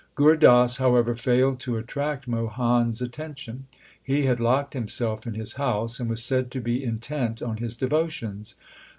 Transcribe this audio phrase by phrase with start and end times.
[0.15, 3.67] Gur Das, however, failed to attract Mohan s attention.
[4.01, 7.77] He had locked himself in his house, and was said to be intent on his
[7.77, 8.55] devo tions.